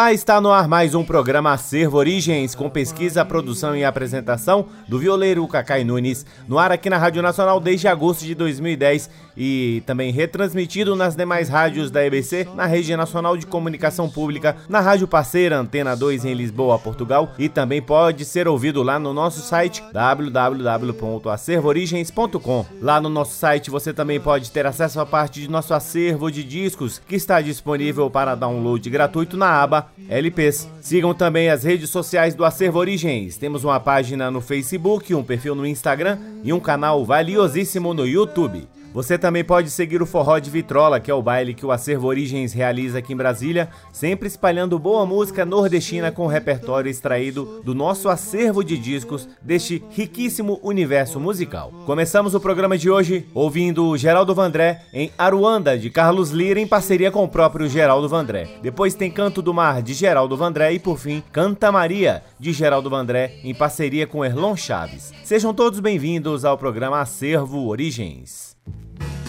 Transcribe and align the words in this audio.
Olá, 0.00 0.14
está 0.14 0.40
no 0.40 0.50
ar 0.50 0.66
mais 0.66 0.94
um 0.94 1.04
programa 1.04 1.52
Acervo 1.52 1.98
Origens, 1.98 2.54
com 2.54 2.70
pesquisa, 2.70 3.22
produção 3.22 3.76
e 3.76 3.84
apresentação 3.84 4.64
do 4.88 4.98
violeiro 4.98 5.46
Cacai 5.46 5.84
Nunes, 5.84 6.24
no 6.48 6.58
ar 6.58 6.72
aqui 6.72 6.88
na 6.88 6.96
Rádio 6.96 7.20
Nacional 7.20 7.60
desde 7.60 7.86
agosto 7.86 8.24
de 8.24 8.34
2010 8.34 9.10
e 9.36 9.82
também 9.84 10.10
retransmitido 10.10 10.96
nas 10.96 11.14
demais 11.14 11.50
rádios 11.50 11.90
da 11.90 12.02
EBC, 12.02 12.48
na 12.54 12.64
Rede 12.64 12.96
Nacional 12.96 13.36
de 13.36 13.44
Comunicação 13.44 14.08
Pública, 14.08 14.56
na 14.70 14.80
Rádio 14.80 15.06
Parceira 15.06 15.58
Antena 15.58 15.94
2 15.94 16.24
em 16.24 16.32
Lisboa, 16.32 16.78
Portugal 16.78 17.32
e 17.38 17.50
também 17.50 17.82
pode 17.82 18.24
ser 18.24 18.48
ouvido 18.48 18.82
lá 18.82 18.98
no 18.98 19.12
nosso 19.12 19.42
site 19.42 19.84
www.acervoorigens.com. 19.92 22.66
Lá 22.80 23.02
no 23.02 23.10
nosso 23.10 23.34
site 23.34 23.70
você 23.70 23.92
também 23.92 24.18
pode 24.18 24.50
ter 24.50 24.64
acesso 24.64 24.98
a 24.98 25.04
parte 25.04 25.42
de 25.42 25.50
nosso 25.50 25.74
acervo 25.74 26.30
de 26.30 26.42
discos 26.42 27.02
que 27.06 27.16
está 27.16 27.42
disponível 27.42 28.08
para 28.08 28.34
download 28.34 28.88
gratuito 28.88 29.36
na 29.36 29.62
aba 29.62 29.89
LPs. 30.08 30.68
Sigam 30.80 31.14
também 31.14 31.48
as 31.48 31.64
redes 31.64 31.90
sociais 31.90 32.34
do 32.34 32.44
Acervo 32.44 32.78
Origens. 32.78 33.36
Temos 33.36 33.64
uma 33.64 33.78
página 33.78 34.30
no 34.30 34.40
Facebook, 34.40 35.14
um 35.14 35.22
perfil 35.22 35.54
no 35.54 35.66
Instagram 35.66 36.18
e 36.42 36.52
um 36.52 36.60
canal 36.60 37.04
valiosíssimo 37.04 37.94
no 37.94 38.06
YouTube. 38.06 38.66
Você 38.92 39.16
também 39.16 39.44
pode 39.44 39.70
seguir 39.70 40.02
o 40.02 40.06
Forró 40.06 40.40
de 40.40 40.50
Vitrola, 40.50 40.98
que 40.98 41.10
é 41.10 41.14
o 41.14 41.22
baile 41.22 41.54
que 41.54 41.64
o 41.64 41.70
Acervo 41.70 42.08
Origens 42.08 42.52
realiza 42.52 42.98
aqui 42.98 43.12
em 43.12 43.16
Brasília, 43.16 43.68
sempre 43.92 44.26
espalhando 44.26 44.80
boa 44.80 45.06
música 45.06 45.44
nordestina 45.44 46.10
com 46.10 46.26
repertório 46.26 46.90
extraído 46.90 47.62
do 47.64 47.72
nosso 47.72 48.08
acervo 48.08 48.64
de 48.64 48.76
discos 48.76 49.28
deste 49.40 49.84
riquíssimo 49.90 50.58
universo 50.60 51.20
musical. 51.20 51.72
Começamos 51.86 52.34
o 52.34 52.40
programa 52.40 52.76
de 52.76 52.90
hoje 52.90 53.28
ouvindo 53.32 53.96
Geraldo 53.96 54.34
Vandré 54.34 54.82
em 54.92 55.12
Aruanda, 55.16 55.78
de 55.78 55.88
Carlos 55.88 56.30
Lira, 56.30 56.58
em 56.58 56.66
parceria 56.66 57.12
com 57.12 57.22
o 57.22 57.28
próprio 57.28 57.68
Geraldo 57.68 58.08
Vandré. 58.08 58.48
Depois 58.60 58.94
tem 58.94 59.10
Canto 59.10 59.40
do 59.40 59.54
Mar, 59.54 59.82
de 59.82 59.94
Geraldo 59.94 60.36
Vandré, 60.36 60.72
e 60.72 60.80
por 60.80 60.98
fim, 60.98 61.22
Canta 61.30 61.70
Maria, 61.70 62.24
de 62.40 62.52
Geraldo 62.52 62.90
Vandré, 62.90 63.36
em 63.44 63.54
parceria 63.54 64.06
com 64.06 64.24
Erlon 64.24 64.56
Chaves. 64.56 65.12
Sejam 65.22 65.54
todos 65.54 65.78
bem-vindos 65.78 66.44
ao 66.44 66.58
programa 66.58 67.00
Acervo 67.00 67.68
Origens. 67.68 68.49
Vai, 68.70 69.19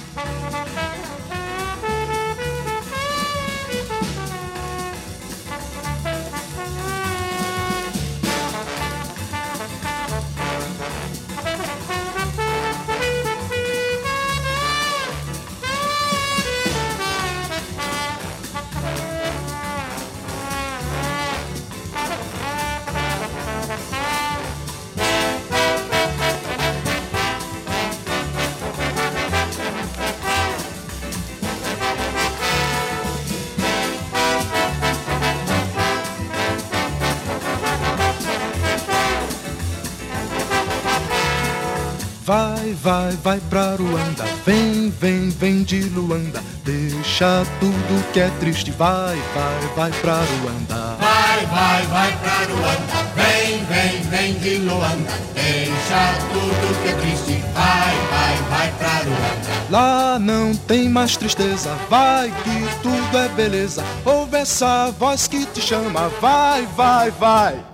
vai, 42.82 43.12
vai 43.24 43.40
pra 43.50 43.76
Ruanda, 43.76 44.24
vem, 44.46 44.90
vem, 45.00 45.30
vem 45.30 45.64
de 45.64 45.82
Luanda, 45.84 46.42
deixa 46.66 47.46
tudo 47.60 48.12
que 48.12 48.20
é 48.20 48.30
triste, 48.40 48.72
vai, 48.72 49.18
vai, 49.34 49.76
vai 49.76 49.92
pra 50.02 50.16
Ruanda. 50.16 50.98
Vai, 51.00 51.46
vai, 51.46 51.86
vai 51.88 52.18
pra 52.18 52.54
Ruanda, 52.54 53.12
vem, 53.16 53.64
vem, 53.66 54.02
vem 54.10 54.34
de 54.40 54.58
Luanda, 54.58 55.12
deixa 55.36 56.14
tudo 56.32 56.82
que 56.82 56.90
é 56.90 56.94
triste, 56.94 57.44
vai, 57.54 57.96
vai, 58.10 58.38
vai 58.50 58.72
pra 58.80 58.98
Ruanda. 59.00 59.52
Lá 59.70 60.20
não 60.20 60.56
tem 60.56 60.90
mais 60.90 61.16
tristeza, 61.16 61.76
vai 61.90 62.30
que 62.44 62.82
tudo 62.82 63.18
é 63.18 63.30
beleza, 63.30 63.84
ouve 64.04 64.38
essa 64.38 64.92
voz 64.92 65.28
que 65.28 65.46
te 65.46 65.62
chama, 65.62 66.10
vai, 66.20 66.66
vai, 66.76 67.12
vai. 67.12 67.71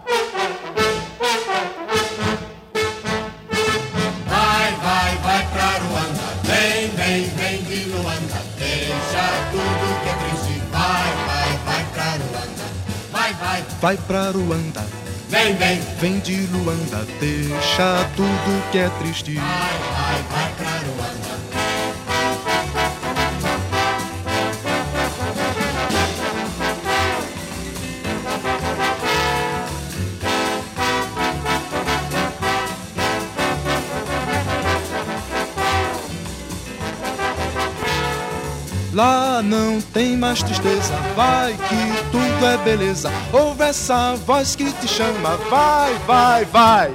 Vai 13.81 13.97
pra 13.97 14.31
Ruanda. 14.31 14.85
Vem, 15.29 15.55
vem, 15.55 15.81
vem 15.99 16.19
de 16.19 16.47
Luanda, 16.47 17.05
deixa 17.19 18.09
tudo 18.15 18.71
que 18.71 18.77
é 18.79 18.89
triste. 18.99 19.35
Vai, 19.35 19.45
vai, 19.45 20.23
vai 20.23 20.53
pra 20.53 20.69
Ruanda. 20.77 21.27
Lá 38.93 39.26
não 39.41 39.79
tem 39.81 40.17
mais 40.17 40.41
tristeza, 40.41 40.93
vai 41.15 41.53
que 41.53 42.11
tudo 42.11 42.45
é 42.45 42.57
beleza. 42.57 43.11
Ouve 43.31 43.63
essa 43.63 44.15
voz 44.15 44.55
que 44.55 44.71
te 44.71 44.87
chama, 44.87 45.37
vai, 45.49 45.93
vai, 46.05 46.45
vai. 46.45 46.91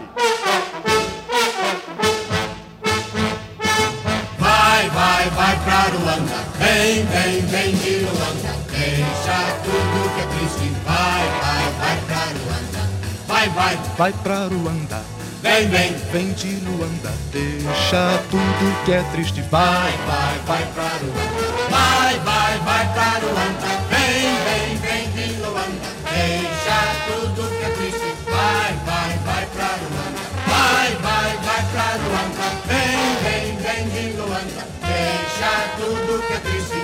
Vai, 4.38 4.88
vai, 4.91 5.31
vai 5.31 5.56
pra 5.64 5.86
Luanda, 5.92 6.36
vem, 6.58 7.04
vem, 7.06 7.41
vem 7.42 7.75
de 7.76 7.98
Luanda. 8.00 8.62
Deixa 8.70 9.56
tudo 9.64 10.14
que 10.14 10.20
é 10.20 10.26
triste, 10.26 10.72
vai, 10.84 11.25
vai, 11.41 11.64
vai 11.78 11.97
pra 12.06 12.25
Luanda. 12.38 12.91
Vai, 13.26 13.48
vai, 13.50 13.78
vai 13.97 14.12
pra 14.12 14.44
Luanda. 14.47 15.02
Vem, 15.42 15.69
vem, 15.69 15.92
vem 16.12 16.32
de 16.34 16.54
Luanda, 16.64 17.12
deixa 17.32 18.22
tudo 18.31 18.84
que 18.84 18.92
é 18.92 19.02
triste, 19.12 19.42
vai, 19.50 19.92
vai, 20.06 20.38
vai 20.47 20.66
pra 20.72 20.84
Luanda. 21.02 21.51
Pra 22.92 23.19
Luanda. 23.19 23.70
Vem, 23.88 24.36
vem, 24.44 24.76
vem 24.76 25.10
de 25.12 25.41
Luanda. 25.41 25.88
Deixa 26.12 26.78
tudo 27.06 27.48
que 27.48 27.64
é 27.64 27.70
triste. 27.70 28.14
Vai, 28.26 28.72
vai, 28.84 29.19
vai 29.25 29.47
pra 29.47 29.70
Luanda. 29.82 30.22
Vai, 30.47 30.91
vai, 30.97 31.36
vai 31.38 31.62
pra 31.72 31.88
Luanda. 32.04 32.47
Vem, 32.66 33.16
vem, 33.22 33.56
vem 33.56 33.88
de 33.88 34.16
Luanda. 34.16 34.62
Deixa 34.82 35.52
tudo 35.78 36.22
que 36.26 36.32
é 36.32 36.36
triste. 36.38 36.81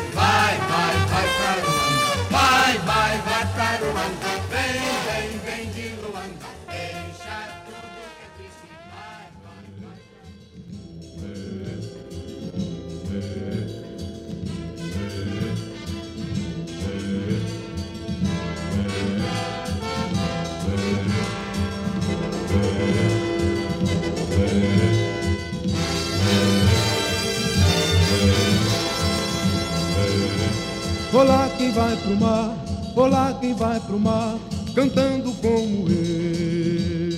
Olá 31.19 31.51
quem 31.59 31.73
vai 31.73 31.97
pro 31.97 32.15
mar, 32.15 32.55
olá 32.95 33.37
quem 33.41 33.53
vai 33.53 33.81
pro 33.81 33.99
mar, 33.99 34.39
cantando 34.73 35.33
como 35.33 35.89
eu. 35.89 37.09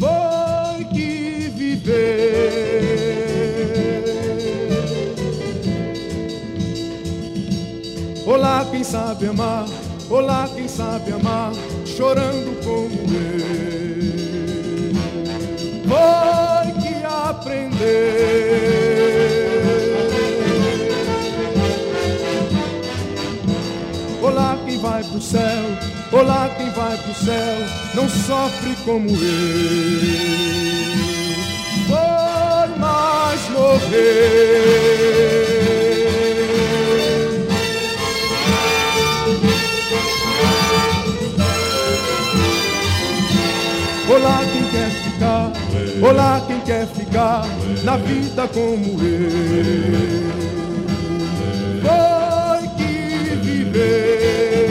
Foi 0.00 0.84
que 0.86 1.50
viver. 1.54 2.46
Olá 8.24 8.66
quem 8.70 8.82
sabe 8.82 9.26
amar, 9.26 9.66
olá 10.08 10.48
quem 10.54 10.66
sabe 10.66 11.12
amar, 11.12 11.52
chorando 11.84 12.58
como 12.64 12.96
eu. 13.12 13.36
Foi 15.84 16.72
que 16.80 16.96
aprender. 24.36 24.66
pro 25.16 25.20
céu. 25.20 25.64
Olá, 26.12 26.48
quem 26.56 26.70
vai 26.70 26.96
pro 26.98 27.14
céu, 27.14 27.58
não 27.94 28.08
sofre 28.08 28.76
como 28.84 29.08
eu. 29.08 29.16
Por 31.88 32.78
mais 32.78 33.50
morrer. 33.50 34.76
Olá 44.08 44.40
quem 44.52 44.64
quer 44.70 44.90
ficar, 44.90 45.52
olá 46.02 46.40
quem 46.46 46.60
quer 46.60 46.86
ficar 46.86 47.44
na 47.84 47.96
vida 47.96 48.48
como 48.48 49.02
eu. 49.02 50.55
Viver. 53.86 54.65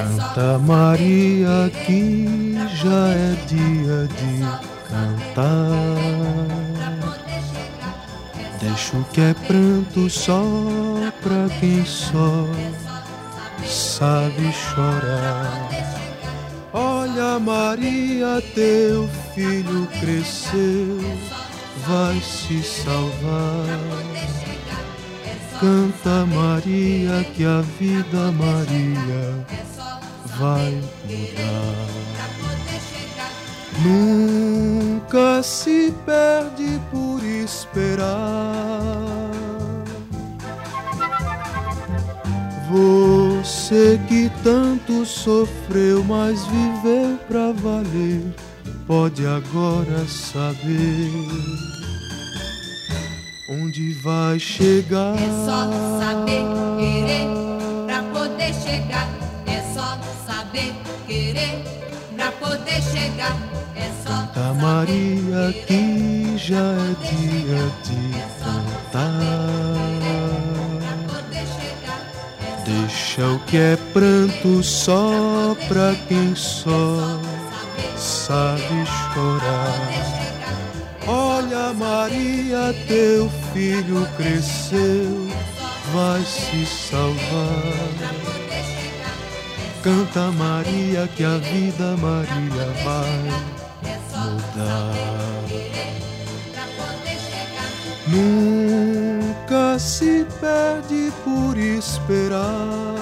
Canta 0.00 0.58
Maria 0.58 1.70
que 1.84 2.54
já 2.74 3.08
é 3.10 3.36
dia 3.46 4.08
de 4.08 4.40
cantar. 4.88 5.60
Deixa 8.62 8.96
o 8.96 9.04
que 9.04 9.20
é 9.20 9.34
pranto 9.46 10.08
só 10.08 10.42
pra 11.22 11.54
quem 11.58 11.84
só 11.84 12.46
sabe 13.66 14.50
chorar. 14.52 15.68
Olha 16.72 17.38
Maria, 17.38 18.42
teu 18.54 19.06
filho 19.34 19.86
cresceu, 20.00 20.98
vai 21.86 22.18
se 22.20 22.62
salvar. 22.62 24.39
Canta 25.60 26.24
Maria 26.24 27.22
que 27.34 27.44
a 27.44 27.60
vida 27.78 28.32
Maria 28.32 29.46
vai 30.38 30.82
mudar. 31.04 32.00
Nunca 33.84 35.42
se 35.42 35.92
perde 36.06 36.80
por 36.90 37.22
esperar. 37.22 38.08
Você 42.70 44.00
que 44.08 44.32
tanto 44.42 45.04
sofreu, 45.04 46.02
mas 46.04 46.42
viveu 46.46 47.18
pra 47.28 47.52
valer, 47.52 48.34
pode 48.86 49.26
agora 49.26 50.06
saber 50.08 51.10
onde 53.50 53.92
vai 53.92 54.38
chegar. 54.38 55.16
É 55.16 55.44
só 55.44 55.68
saber 55.98 56.44
querer 56.78 57.26
pra 57.86 58.02
poder 58.04 58.54
chegar 58.54 59.20
saber 60.24 60.72
querer 61.06 61.64
pra 62.16 62.32
poder 62.32 62.82
chegar. 62.82 63.36
É 63.74 63.90
só 64.04 64.26
Canta 64.32 64.54
Maria 64.54 65.52
que 65.66 66.36
já 66.36 66.56
é 66.56 66.94
dia 67.10 67.62
de 67.84 68.00
cantar. 68.44 69.10
Deixa 72.64 73.26
o 73.26 73.38
que 73.40 73.56
é 73.56 73.76
pranto 73.92 74.62
só 74.62 75.56
pra 75.68 75.94
quem 76.08 76.34
só 76.36 77.20
sabe 77.96 78.86
chorar. 78.86 80.20
Olha, 81.06 81.72
Maria, 81.74 82.74
teu 82.86 83.28
filho 83.52 84.06
cresceu, 84.16 85.28
vai 85.92 86.22
se 86.22 86.66
salvar. 86.66 88.20
Canta 89.82 90.30
Maria 90.32 91.08
que 91.16 91.24
a 91.24 91.38
vida 91.38 91.96
Maria 91.96 92.66
vai 92.84 93.60
mudar. 94.30 95.10
Nunca 98.06 99.78
se 99.78 100.26
perde 100.40 101.12
por 101.24 101.56
esperar. 101.56 103.00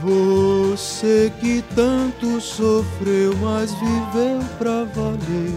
Você 0.00 1.32
que 1.40 1.64
tanto 1.74 2.38
sofreu, 2.40 3.34
mas 3.40 3.72
viveu 3.72 4.40
pra 4.58 4.84
valer, 4.84 5.54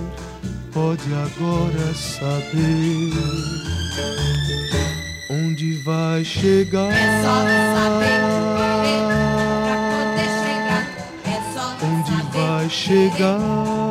pode 0.77 1.11
agora 1.11 1.91
saber 1.95 3.09
onde 5.27 5.73
vai 5.73 6.23
chegar. 6.23 6.91
É 6.93 7.23
só 7.23 7.35
saber 7.73 8.21
pra 8.53 8.69
poder 10.13 10.29
chegar. 10.45 10.85
É 11.25 11.37
só 11.55 11.65
onde 11.83 12.15
vai 12.31 12.69
chegar. 12.69 13.39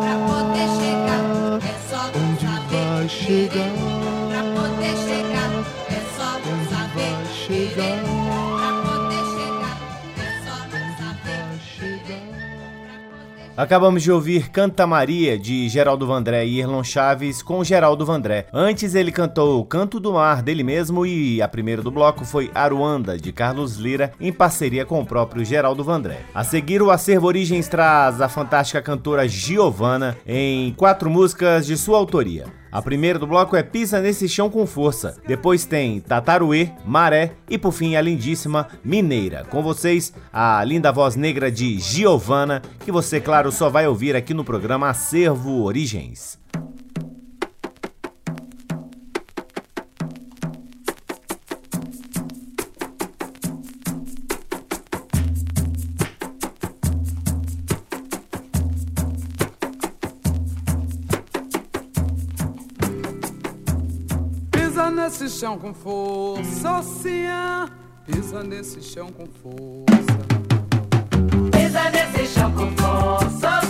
Pra 0.00 0.16
poder 0.28 0.68
chegar. 0.78 1.58
É 1.60 1.74
só 1.90 2.02
onde 2.14 2.46
vai 2.70 3.08
chegar. 3.08 4.05
Acabamos 13.56 14.02
de 14.02 14.12
ouvir 14.12 14.50
Canta 14.50 14.86
Maria, 14.86 15.38
de 15.38 15.66
Geraldo 15.70 16.06
Vandré 16.06 16.44
e 16.44 16.60
Erlon 16.60 16.84
Chaves, 16.84 17.40
com 17.40 17.64
Geraldo 17.64 18.04
Vandré. 18.04 18.48
Antes 18.52 18.94
ele 18.94 19.10
cantou 19.10 19.64
Canto 19.64 19.98
do 19.98 20.12
Mar, 20.12 20.42
dele 20.42 20.62
mesmo, 20.62 21.06
e 21.06 21.40
a 21.40 21.48
primeira 21.48 21.80
do 21.80 21.90
bloco 21.90 22.22
foi 22.22 22.50
Aruanda, 22.54 23.16
de 23.16 23.32
Carlos 23.32 23.76
Lira, 23.76 24.12
em 24.20 24.30
parceria 24.30 24.84
com 24.84 25.00
o 25.00 25.06
próprio 25.06 25.42
Geraldo 25.42 25.82
Vandré. 25.82 26.20
A 26.34 26.44
seguir, 26.44 26.82
o 26.82 26.90
Acervo 26.90 27.28
Origens 27.28 27.66
traz 27.66 28.20
a 28.20 28.28
fantástica 28.28 28.82
cantora 28.82 29.26
Giovanna 29.26 30.18
em 30.26 30.74
quatro 30.74 31.08
músicas 31.08 31.64
de 31.64 31.78
sua 31.78 31.96
autoria. 31.96 32.44
A 32.70 32.82
primeira 32.82 33.18
do 33.18 33.26
bloco 33.26 33.56
é 33.56 33.62
Pisa 33.62 34.00
Nesse 34.00 34.28
Chão 34.28 34.50
com 34.50 34.66
Força. 34.66 35.16
Depois 35.26 35.64
tem 35.64 36.00
Tataruê, 36.00 36.70
Maré 36.84 37.32
e 37.48 37.56
por 37.56 37.72
fim 37.72 37.96
a 37.96 38.00
lindíssima 38.00 38.68
Mineira. 38.84 39.44
Com 39.48 39.62
vocês, 39.62 40.12
a 40.32 40.62
linda 40.64 40.92
voz 40.92 41.16
negra 41.16 41.50
de 41.50 41.78
Giovanna, 41.78 42.62
que 42.80 42.92
você, 42.92 43.20
claro, 43.20 43.50
só 43.52 43.70
vai 43.70 43.86
ouvir 43.86 44.16
aqui 44.16 44.34
no 44.34 44.44
programa 44.44 44.90
Acervo 44.90 45.62
Origens. 45.62 46.38
Chão 65.46 65.58
com 65.58 65.72
força. 65.72 66.82
Pisa 68.04 68.42
nesse 68.42 68.82
chão 68.82 69.12
com 69.12 69.26
força. 69.26 70.18
Pisa 71.52 71.90
nesse 71.90 72.34
chão 72.34 72.52
com 72.52 72.68
força, 72.76 73.60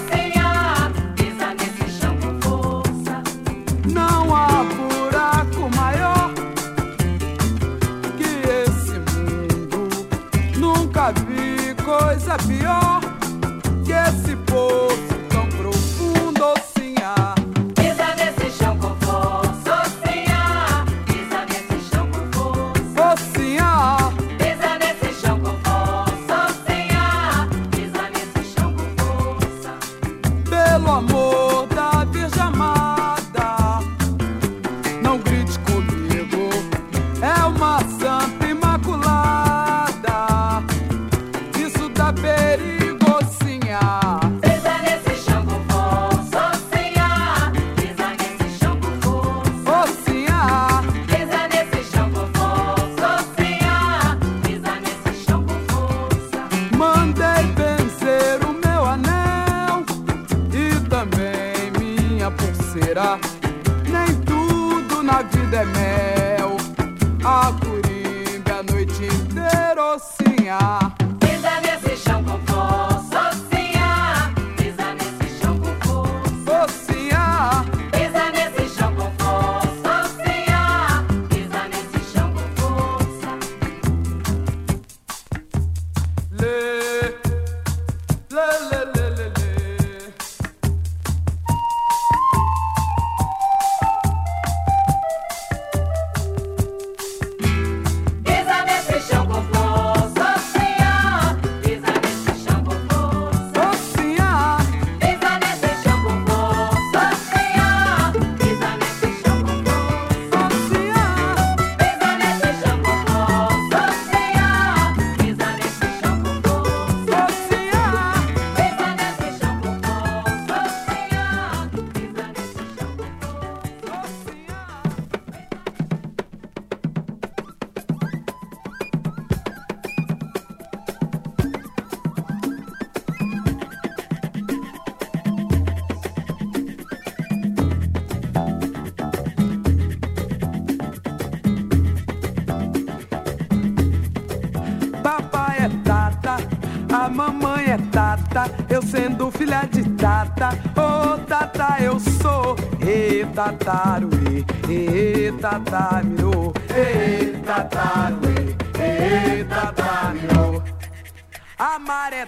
A 161.77 161.79
maré 161.79 162.27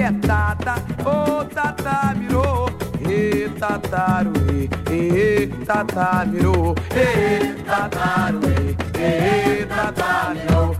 é 0.00 0.10
tata, 0.26 0.74
ô 1.04 1.44
tata 1.44 2.12
mirou, 2.16 2.68
e 3.08 3.48
tataruê, 3.50 4.68
e 4.90 5.46
tata 5.64 6.24
mirou, 6.26 6.74
e 6.90 7.62
tataruê, 7.62 8.74
e 8.98 9.66
tata 9.66 10.34
mirou. 10.34 10.76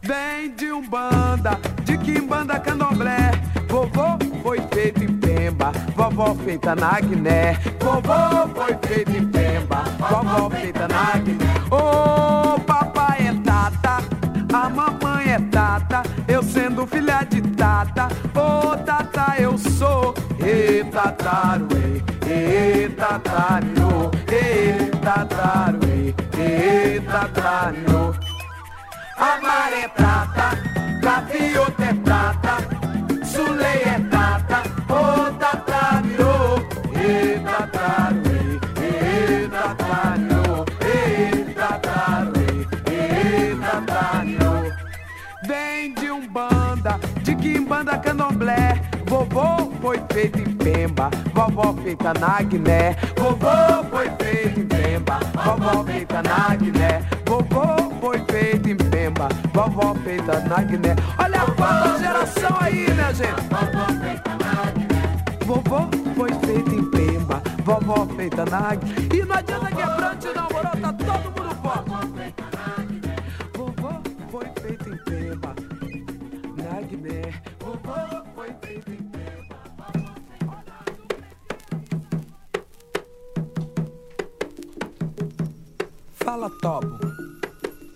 Vem 0.00 0.54
de 0.54 0.70
Umbanda, 0.70 1.58
de 1.82 1.98
Quimbanda 1.98 2.60
Candomblé, 2.60 3.32
vovô 3.68 4.16
foi 4.44 4.60
feito 4.72 5.02
em 5.02 5.12
Pemba, 5.18 5.72
vovó 5.96 6.36
feita 6.36 6.76
na 6.76 7.00
Guiné, 7.00 7.58
vovô 7.80 8.48
foi 8.54 8.78
feito 8.86 9.10
em 9.10 9.26
Pemba, 9.26 9.82
vovó 9.98 10.48
feita 10.50 10.86
na 10.86 11.18
Guiné. 11.18 11.44
É 11.44 11.74
tata, 11.74 12.77
a 14.58 14.68
mamãe 14.68 15.32
é 15.32 15.38
tata, 15.50 16.02
eu 16.26 16.42
sendo 16.42 16.86
filha 16.86 17.22
de 17.22 17.40
tata, 17.40 18.08
ô 18.34 18.76
tata 18.78 19.36
eu 19.38 19.56
sou, 19.56 20.14
e 20.40 20.82
tataruê, 20.90 22.02
e 22.26 22.88
tatario, 22.90 24.10
e 24.26 24.96
tataruê, 24.96 26.14
e 26.36 27.00
tatario. 27.00 28.14
A 29.16 29.40
maré 29.40 29.82
é 29.82 29.88
prata, 29.88 30.58
gaviota 31.00 31.84
é 31.84 31.94
prata, 31.94 32.56
Sulei 33.24 33.82
é 33.82 33.98
tata, 34.00 34.07
foi 49.88 50.02
feito 50.12 50.38
em 50.38 50.54
Pemba, 50.54 51.10
vovó 51.32 51.72
feita 51.82 52.12
na 52.20 52.42
Guiné, 52.42 52.94
vovô 53.16 53.84
foi 53.90 54.10
feito 54.20 54.60
em 54.60 54.66
Pemba, 54.66 55.18
vovó 55.42 55.82
feita 55.82 56.22
na 56.22 56.56
Guiné, 56.56 57.02
vovô 57.26 57.90
foi 57.98 58.18
feito 58.30 58.68
em 58.68 58.76
Pemba, 58.76 59.30
vovó 59.54 59.94
feita 60.04 60.40
na 60.40 60.62
Guiné. 60.62 60.94
Olha 61.18 61.40
a 61.40 61.50
quarta 61.52 61.98
geração 62.00 62.56
aí, 62.60 62.86
né, 62.90 63.14
gente? 63.14 63.48
Vovó 65.46 65.88
foi 66.14 66.34
feita 66.34 66.74
em 66.74 66.90
Pemba, 66.90 67.42
vovó 67.64 68.06
feita 68.14 68.44
na 68.44 68.74
Guiné. 68.74 69.08
E 69.14 69.24
não 69.24 69.36
adianta 69.36 69.68
quebrante, 69.68 70.28
não, 70.36 70.48
moro, 70.52 70.80
tá 70.82 70.92
todo 70.92 71.42
mundo 71.42 71.56
forte. 71.62 72.47
Fala, 86.28 86.50
Tobo. 86.50 86.98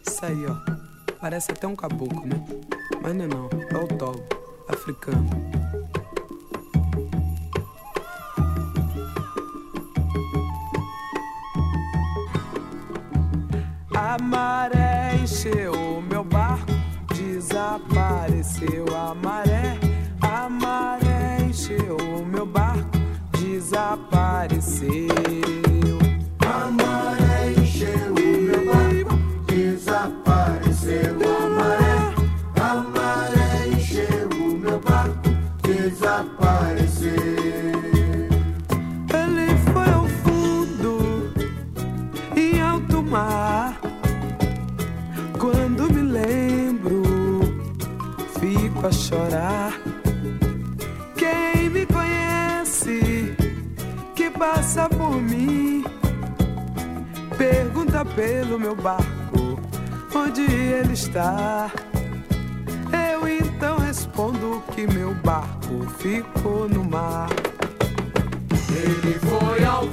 Isso 0.08 0.24
aí, 0.24 0.46
ó. 0.46 0.56
Parece 1.20 1.52
até 1.52 1.66
um 1.66 1.76
caboclo, 1.76 2.26
né? 2.26 2.42
Mas 3.02 3.14
não 3.14 3.24
é 3.26 3.28
não, 3.28 3.50
é 3.68 3.84
o 3.84 3.86
Tobo, 3.86 4.24
africano. 4.68 5.28
A 13.94 14.16
maré 14.22 15.14
encheu 15.22 15.74
o 15.74 16.00
meu 16.00 16.24
barco, 16.24 16.72
desapareceu 17.14 18.86
a 18.96 19.14
maré. 19.14 19.78
A 20.22 20.48
maré 20.48 21.36
encheu 21.42 21.98
o 21.98 22.24
meu 22.24 22.46
barco, 22.46 22.98
desapareceu. 23.38 25.61
Pelo 58.14 58.58
meu 58.58 58.74
barco, 58.74 59.58
onde 60.14 60.42
ele 60.42 60.92
está. 60.92 61.70
Eu 63.10 63.26
então 63.28 63.78
respondo 63.78 64.62
que 64.74 64.86
meu 64.86 65.14
barco 65.16 65.86
ficou 65.98 66.68
no 66.68 66.84
mar. 66.84 67.28
Ele 68.70 69.18
foi 69.18 69.64
ao 69.64 69.86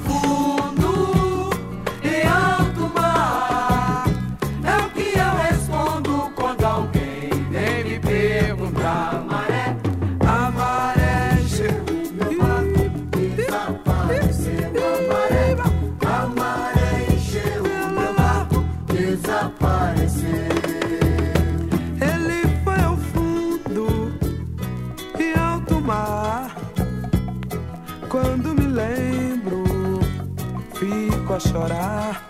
chorar. 31.50 32.28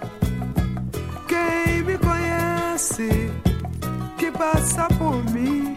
Quem 1.29 1.83
me 1.83 1.99
conhece, 1.99 3.31
que 4.17 4.31
passa 4.31 4.89
por 4.99 5.23
mim, 5.31 5.77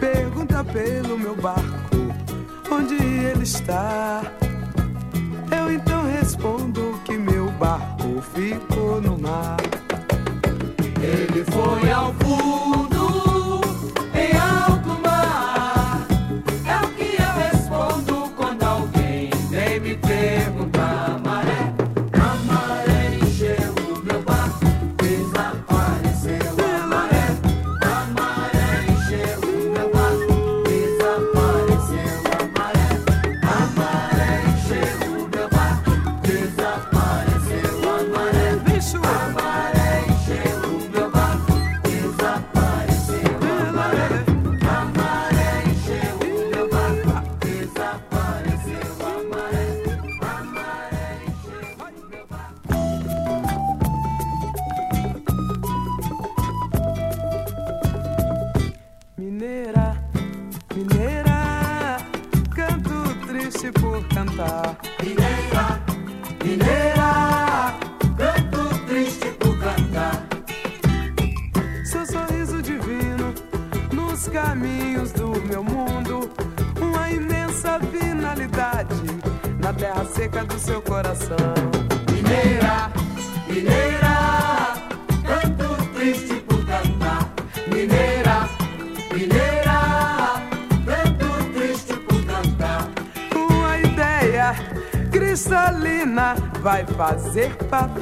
pergunta 0.00 0.64
pelo 0.64 1.18
meu 1.18 1.36
barco, 1.36 1.96
onde 2.70 2.94
ele 2.94 3.42
está. 3.42 4.22
Eu 5.56 5.70
então 5.70 6.04
respondo 6.06 7.00
que 7.04 7.16
meu 7.16 7.50
barco 7.52 8.22
ficou 8.34 9.00
no 9.00 9.18
mar. 9.18 9.58
Ele 11.02 11.44
foi 11.44 11.90
ao 11.90 12.12
fundo, 12.14 12.61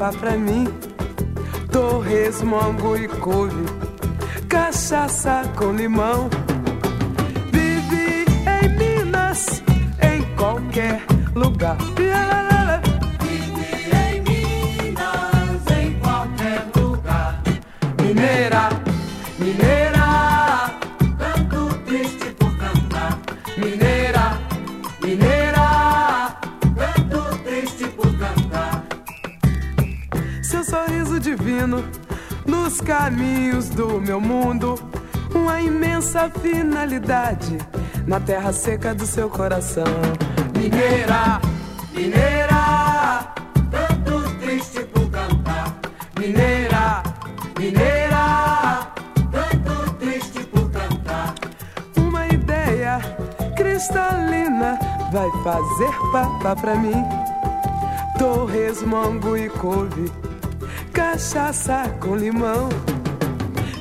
papá 0.00 0.12
pra 0.18 0.36
mim. 0.38 0.66
Torresmo, 1.70 2.56
e 2.96 3.06
couve, 3.06 3.64
cachaça 4.48 5.42
com 5.54 5.72
limão. 5.72 6.30
Vive 7.52 8.24
em 8.46 9.04
Minas, 9.04 9.62
em 10.00 10.22
qualquer 10.36 11.02
lugar. 11.34 11.89
Nos 32.70 32.80
caminhos 32.80 33.68
do 33.68 34.00
meu 34.00 34.20
mundo, 34.20 34.76
uma 35.34 35.60
imensa 35.60 36.30
finalidade 36.30 37.58
na 38.06 38.20
terra 38.20 38.52
seca 38.52 38.94
do 38.94 39.04
seu 39.04 39.28
coração. 39.28 39.84
Mineira, 40.56 41.40
mineira, 41.92 43.32
canto 43.72 44.36
triste 44.38 44.84
por 44.84 45.10
cantar. 45.10 45.80
Mineira, 46.16 47.02
mineira, 47.58 48.86
canto 49.32 49.94
triste 49.94 50.44
por 50.44 50.70
cantar. 50.70 51.34
Uma 51.96 52.28
ideia 52.28 53.00
cristalina 53.56 54.78
vai 55.10 55.28
fazer 55.42 55.92
papá 56.12 56.54
pra 56.54 56.76
mim. 56.76 57.04
Torresmo, 58.16 58.96
e 59.36 59.48
couve, 59.48 60.12
cachaça 61.10 61.88
com 61.98 62.14
limão. 62.14 62.68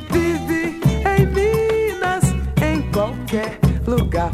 Vive 0.10 0.82
em 1.06 1.26
Minas, 1.28 2.24
em 2.60 2.82
qualquer 2.92 3.60
lugar. 3.86 4.32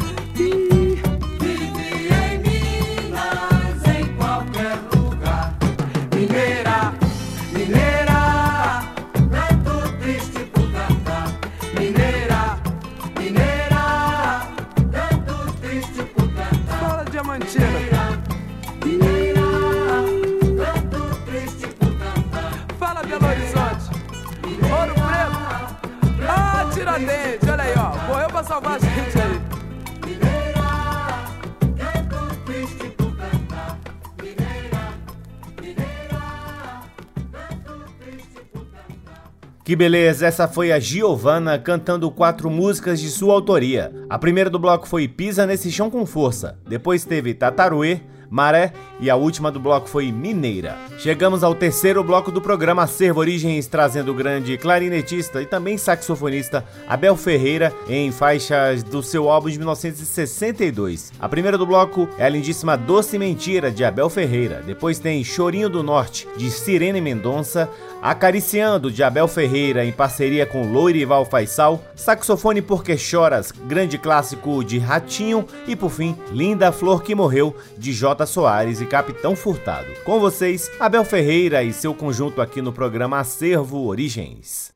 Que 39.76 39.78
beleza, 39.78 40.26
essa 40.26 40.48
foi 40.48 40.72
a 40.72 40.80
Giovanna 40.80 41.58
cantando 41.58 42.10
quatro 42.10 42.48
músicas 42.48 42.98
de 42.98 43.10
sua 43.10 43.34
autoria. 43.34 43.92
A 44.08 44.18
primeira 44.18 44.48
do 44.48 44.58
bloco 44.58 44.88
foi 44.88 45.06
Pisa 45.06 45.44
nesse 45.44 45.70
chão 45.70 45.90
com 45.90 46.06
força, 46.06 46.58
depois 46.66 47.04
teve 47.04 47.34
Tataruê, 47.34 48.00
Maré 48.30 48.72
e 49.00 49.10
a 49.10 49.16
última 49.16 49.50
do 49.50 49.60
bloco 49.60 49.88
foi 49.88 50.10
Mineira. 50.10 50.76
Chegamos 50.98 51.44
ao 51.44 51.54
terceiro 51.54 52.02
bloco 52.02 52.30
do 52.30 52.40
programa 52.40 52.82
Acervo 52.82 53.20
Origens, 53.20 53.66
trazendo 53.66 54.12
o 54.12 54.14
grande 54.14 54.56
clarinetista 54.56 55.42
e 55.42 55.46
também 55.46 55.76
saxofonista 55.76 56.64
Abel 56.88 57.16
Ferreira 57.16 57.72
em 57.88 58.10
faixas 58.10 58.82
do 58.82 59.02
seu 59.02 59.30
álbum 59.30 59.50
de 59.50 59.58
1962. 59.58 61.12
A 61.20 61.28
primeira 61.28 61.58
do 61.58 61.66
bloco 61.66 62.08
é 62.18 62.24
a 62.24 62.28
lindíssima 62.28 62.76
Doce 62.76 63.18
Mentira 63.18 63.70
de 63.70 63.84
Abel 63.84 64.08
Ferreira, 64.08 64.62
depois 64.66 64.98
tem 64.98 65.22
Chorinho 65.22 65.68
do 65.68 65.82
Norte 65.82 66.26
de 66.36 66.50
Sirene 66.50 67.00
Mendonça, 67.00 67.68
Acariciando 68.06 68.88
de 68.88 69.02
Abel 69.02 69.26
Ferreira 69.26 69.84
em 69.84 69.90
parceria 69.90 70.46
com 70.46 70.70
Lourival 70.70 71.24
Faisal, 71.24 71.82
Saxofone 71.96 72.62
Porque 72.62 72.96
Choras, 72.96 73.50
grande 73.50 73.98
clássico 73.98 74.62
de 74.62 74.78
Ratinho 74.78 75.44
e 75.66 75.74
por 75.74 75.90
fim, 75.90 76.16
Linda 76.30 76.70
Flor 76.70 77.02
que 77.02 77.16
Morreu 77.16 77.56
de 77.76 77.92
J. 77.92 78.15
Soares 78.24 78.80
e 78.80 78.86
Capitão 78.86 79.36
Furtado. 79.36 79.88
Com 80.04 80.18
vocês, 80.20 80.70
Abel 80.80 81.04
Ferreira 81.04 81.62
e 81.62 81.72
seu 81.72 81.92
conjunto 81.92 82.40
aqui 82.40 82.62
no 82.62 82.72
programa 82.72 83.18
Acervo 83.18 83.84
Origens. 83.86 84.72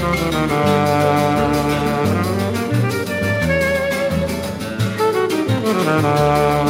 you. 6.56 6.61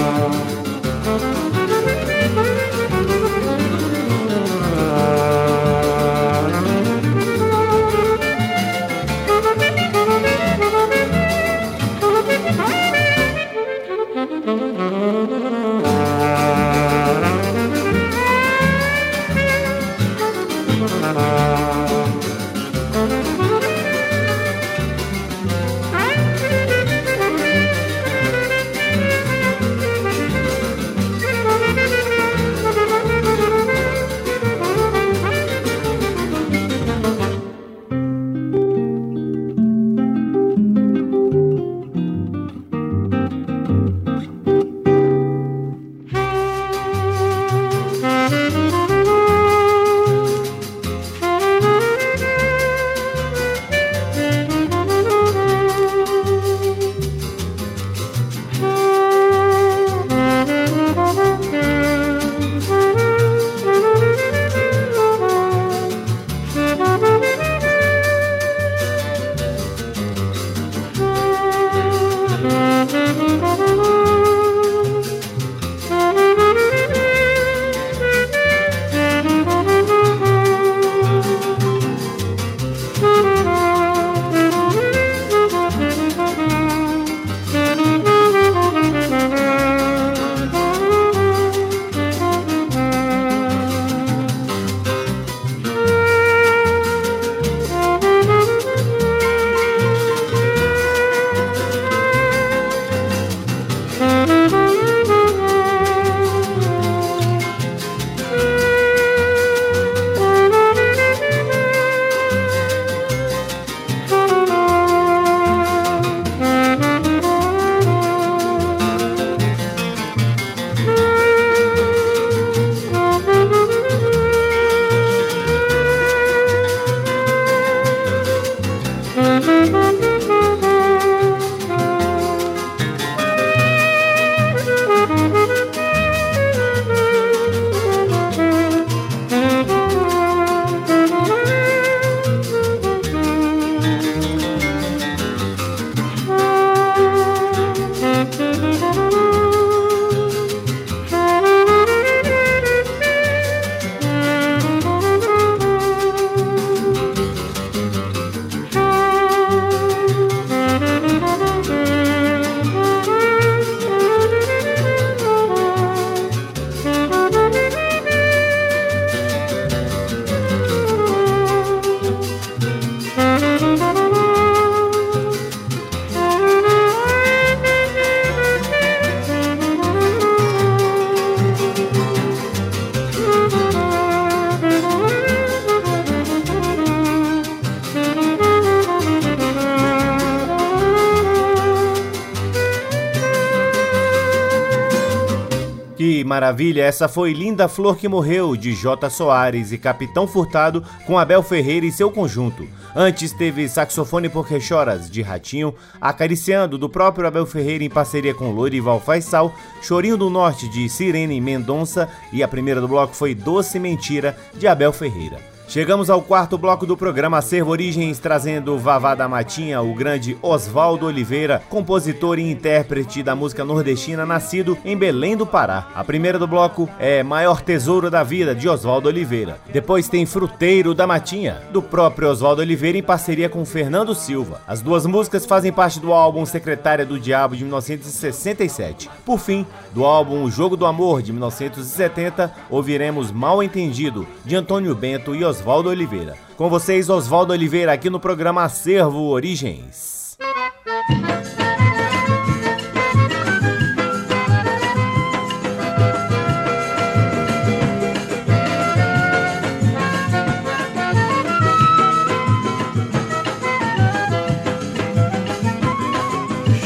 Maravilha, 196.33 196.83
essa 196.83 197.09
foi 197.09 197.35
Linda 197.35 197.69
Flor 197.69 197.95
que 197.95 198.09
Morreu, 198.09 198.57
de 198.57 198.73
J. 198.73 199.11
Soares 199.11 199.71
e 199.71 199.77
Capitão 199.77 200.27
Furtado, 200.27 200.83
com 201.07 201.19
Abel 201.19 201.43
Ferreira 201.43 201.85
e 201.85 201.93
seu 201.93 202.11
conjunto. 202.11 202.67
Antes 202.97 203.35
teve 203.35 203.69
Saxofone 203.69 204.31
Porque 204.31 204.59
Choras, 204.59 205.11
de 205.11 205.21
Ratinho, 205.21 205.75
Acariciando, 206.01 206.79
do 206.79 206.89
próprio 206.89 207.29
Abel 207.29 207.45
Ferreira 207.45 207.85
em 207.85 207.91
parceria 207.91 208.33
com 208.33 208.51
Lorival 208.51 208.99
Faisal, 208.99 209.55
Chorinho 209.83 210.17
do 210.17 210.31
Norte, 210.31 210.71
de 210.71 210.89
Sirene 210.89 211.39
Mendonça 211.39 212.09
e 212.33 212.43
a 212.43 212.49
primeira 212.49 212.81
do 212.81 212.89
bloco 212.89 213.15
foi 213.15 213.35
Doce 213.35 213.79
Mentira, 213.79 214.35
de 214.55 214.67
Abel 214.67 214.91
Ferreira. 214.91 215.52
Chegamos 215.73 216.11
ao 216.11 216.21
quarto 216.21 216.59
bloco 216.59 216.85
do 216.85 216.99
programa 216.99 217.39
Acervo 217.39 217.71
Origens, 217.71 218.19
trazendo 218.19 218.77
Vavá 218.77 219.15
da 219.15 219.27
Matinha, 219.27 219.81
o 219.81 219.95
grande 219.95 220.37
Oswaldo 220.43 221.07
Oliveira, 221.07 221.63
compositor 221.71 222.39
e 222.39 222.43
intérprete 222.43 223.23
da 223.23 223.35
música 223.35 223.65
nordestina, 223.65 224.27
nascido 224.27 224.77
em 224.85 224.95
Belém 224.95 225.35
do 225.35 225.47
Pará. 225.47 225.89
A 225.95 226.05
primeira 226.05 226.39
do 226.39 226.47
bloco 226.47 226.91
é 226.99 227.23
Maior 227.23 227.63
Tesouro 227.63 228.11
da 228.11 228.23
Vida, 228.23 228.55
de 228.55 228.69
Oswaldo 228.69 229.09
Oliveira. 229.09 229.59
Depois 229.73 230.11
tem 230.11 230.27
Fruteiro 230.27 230.93
da 230.93 231.07
Matinha, 231.07 231.63
do 231.73 231.81
próprio 231.81 232.29
Oswaldo 232.29 232.61
Oliveira, 232.61 232.99
em 232.99 233.03
parceria 233.03 233.49
com 233.49 233.65
Fernando 233.65 234.15
Silva. 234.15 234.61
As 234.69 234.83
duas 234.83 235.07
músicas 235.07 235.47
fazem 235.47 235.73
parte 235.73 235.99
do 235.99 236.13
álbum 236.13 236.45
Secretária 236.45 237.07
do 237.07 237.19
Diabo, 237.19 237.57
de 237.57 237.65
1967. 237.65 239.09
Por 239.25 239.39
fim, 239.39 239.65
do 239.95 240.05
álbum 240.05 240.45
O 240.45 240.51
Jogo 240.51 240.77
do 240.77 240.85
Amor, 240.85 241.23
de 241.23 241.33
1970, 241.33 242.53
ouviremos 242.69 243.33
Mal 243.33 243.63
Entendido, 243.63 244.29
de 244.45 244.55
Antônio 244.55 244.95
Bento 244.95 245.35
e 245.35 245.43
Oswaldo 245.43 245.62
Oswaldo 245.63 245.91
Oliveira. 245.91 246.35
Com 246.57 246.69
vocês, 246.69 247.09
Oswaldo 247.09 247.53
Oliveira, 247.53 247.93
aqui 247.93 248.11
no 248.11 248.19
programa 248.19 248.65
Acervo 248.65 249.29
Origens. 249.29 250.37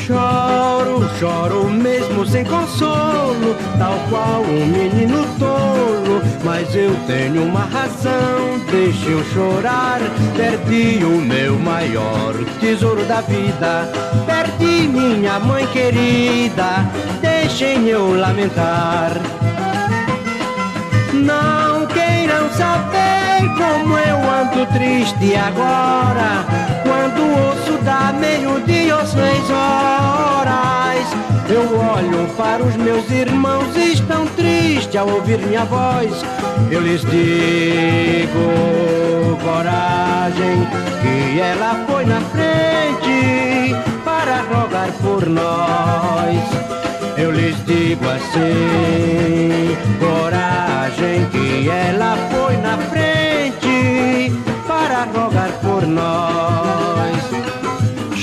Choro, 0.06 1.08
choro 1.18 1.70
mesmo 1.70 2.26
sem 2.26 2.44
consolo, 2.44 3.56
tal 3.78 3.98
qual 4.10 4.42
um 4.42 4.66
menino 4.66 5.24
mas 6.44 6.74
eu 6.74 6.94
tenho 7.06 7.44
uma 7.44 7.64
razão, 7.64 8.58
deixe 8.70 9.10
eu 9.10 9.24
chorar. 9.32 10.00
Perdi 10.36 11.04
o 11.04 11.20
meu 11.20 11.58
maior 11.58 12.34
tesouro 12.60 13.04
da 13.04 13.20
vida, 13.20 13.90
perdi 14.26 14.88
minha 14.88 15.38
mãe 15.38 15.66
querida, 15.68 16.84
deixem 17.20 17.86
eu 17.88 18.14
lamentar. 18.14 19.12
Não 21.12 21.65
saber 22.56 23.48
como 23.56 23.98
eu 23.98 24.16
ando 24.16 24.66
triste 24.72 25.34
agora, 25.36 26.44
quando 26.82 27.22
ouço 27.48 27.84
da 27.84 28.12
meio-dia 28.12 28.96
às 28.96 29.10
seis 29.10 29.50
horas. 29.50 31.06
Eu 31.48 31.78
olho 31.78 32.28
para 32.36 32.62
os 32.62 32.74
meus 32.76 33.08
irmãos 33.10 33.76
e 33.76 33.92
estão 33.92 34.26
tristes 34.28 34.96
ao 34.96 35.08
ouvir 35.08 35.38
minha 35.38 35.64
voz 35.64 36.12
eu 36.70 36.80
lhes 36.80 37.02
digo 37.02 38.26
coragem 39.42 40.66
que 41.00 41.40
ela 41.40 41.84
foi 41.86 42.04
na 42.04 42.20
frente 42.20 43.74
para 44.04 44.42
rogar 44.42 44.90
por 45.00 45.28
nós. 45.28 46.36
Eu 47.16 47.30
lhes 47.30 47.56
digo 47.64 48.04
assim, 48.08 49.76
coragem 50.00 51.26
que 51.30 51.68
ela 51.68 52.16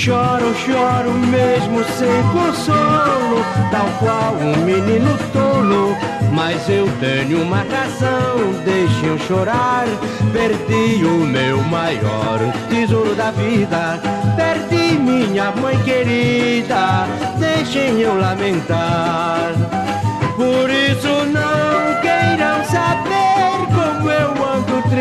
Choro, 0.04 0.54
choro 0.66 1.14
mesmo 1.14 1.82
sem 1.86 2.22
consolo, 2.34 3.42
tal 3.72 3.88
qual 4.00 4.34
um 4.36 4.66
menino 4.66 5.18
tolo 5.32 5.96
mas 6.34 6.68
eu 6.68 6.90
tenho 7.00 7.44
uma 7.44 7.60
razão, 7.60 8.52
deixem 8.66 9.18
chorar. 9.28 9.86
Perdi 10.34 11.06
o 11.06 11.26
meu 11.26 11.64
maior 11.64 12.40
tesouro 12.70 13.16
da 13.16 13.32
vida, 13.32 14.00
perdi 14.36 14.98
minha 14.98 15.52
mãe 15.52 15.78
querida, 15.84 17.08
deixem 17.38 18.02
eu 18.02 18.20
lamentar. 18.20 19.54
Por 20.36 20.70
isso 20.70 21.26
não 21.32 22.02
queiram 22.02 22.66
saber 22.66 23.68
como 23.74 24.10
eu 24.10 24.32
ando 24.32 24.53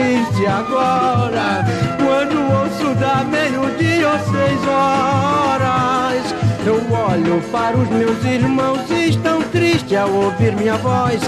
triste 0.02 0.46
agora, 0.46 1.64
quando 1.96 2.36
ouço 2.60 2.94
da 2.98 3.24
meio-dia 3.24 4.08
ou 4.08 4.18
seis 4.18 4.60
horas. 4.66 6.34
Eu 6.66 6.76
olho 6.92 7.40
para 7.50 7.76
os 7.76 7.88
meus 7.88 8.24
irmãos 8.24 8.80
e 8.90 9.10
estão 9.10 9.42
tristes 9.42 9.96
ao 9.96 10.10
ouvir 10.10 10.54
minha 10.56 10.76
voz. 10.76 11.20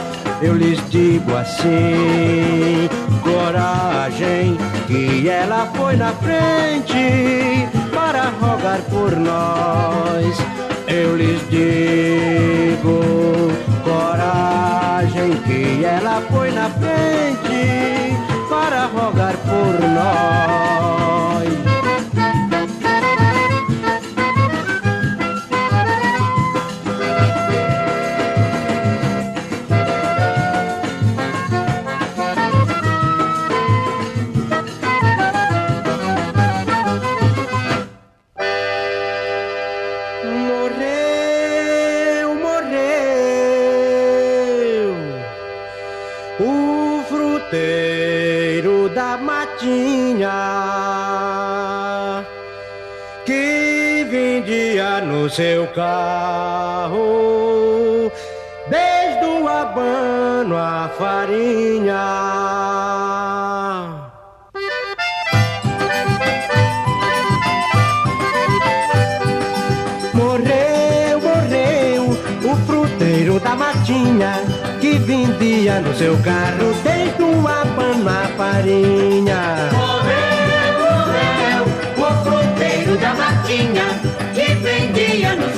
Eu 0.42 0.54
lhes 0.54 0.80
digo 0.90 1.36
assim: 1.36 2.88
coragem, 3.22 4.56
que 4.86 5.28
ela 5.28 5.70
foi 5.74 5.96
na 5.96 6.12
frente 6.12 7.68
para 7.92 8.30
rogar 8.40 8.80
por 8.90 9.16
nós. 9.16 10.36
Eu 10.88 11.16
lhes 11.16 11.40
digo: 11.48 13.00
coragem, 13.84 15.32
que 15.44 15.84
ela 15.84 16.20
foi 16.30 16.50
na 16.52 16.68
frente 16.70 18.13
para 18.64 18.86
rogar 18.86 19.36
por 19.36 19.88
nós. 19.90 21.73
Seu 55.64 55.72
carro, 55.72 57.00
desde 58.68 59.24
o 59.24 59.48
abano 59.48 60.56
a 60.56 60.90
farinha. 60.98 62.04
Morreu, 70.12 71.20
morreu 71.20 72.10
o 72.44 72.56
fruteiro 72.66 73.40
da 73.40 73.56
matinha 73.56 74.34
que 74.80 74.98
vendia 74.98 75.80
no 75.80 75.94
seu 75.94 76.16
carro 76.18 76.74
desde 76.82 77.22
o 77.22 77.48
abano 77.48 78.08
a 78.08 78.28
farinha. 78.36 79.70
Morreu, 79.72 80.74
morreu 80.82 81.64
o 81.96 82.24
fruteiro 82.24 82.98
da 82.98 83.14
matinha 83.14 84.14
vendia 84.64 85.36
no 85.36 85.53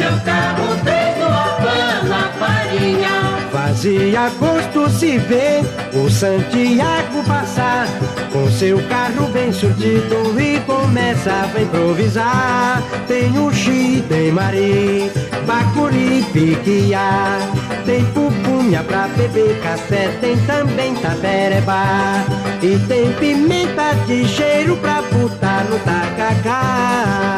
Fazia 3.77 4.31
gosto 4.41 4.89
se 4.89 5.19
ver 5.19 5.61
o 5.93 6.09
Santiago 6.09 7.23
passar 7.27 7.87
com 8.33 8.51
seu 8.51 8.83
carro 8.89 9.29
bem 9.29 9.53
surtido 9.53 10.41
e 10.41 10.59
começava 10.61 11.59
a 11.59 11.61
improvisar. 11.61 12.83
Tem 13.07 13.39
o 13.39 13.53
Xi, 13.53 14.03
tem 14.09 14.33
Mari, 14.33 15.13
Bacuri, 15.47 16.25
Piquiá, 16.33 17.39
tem 17.85 18.03
pupunha 18.07 18.83
pra 18.83 19.09
beber 19.09 19.61
café, 19.61 20.09
tem 20.23 20.39
também 20.47 20.95
tabereba 20.95 22.25
e 22.63 22.79
tem 22.89 23.13
pimenta 23.13 23.93
de 24.07 24.27
cheiro 24.27 24.79
pra 24.79 25.03
botar 25.03 25.65
no 25.65 25.79
tacacá 25.81 27.37